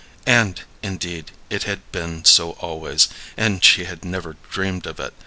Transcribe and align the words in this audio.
And, 0.25 0.63
indeed, 0.81 1.29
it 1.51 1.65
had 1.65 1.81
been 1.91 2.25
so 2.25 2.53
always, 2.53 3.07
and 3.37 3.63
she 3.63 3.83
had 3.85 4.03
never 4.03 4.35
dreamed 4.49 4.87
of 4.87 4.99
it. 4.99 5.13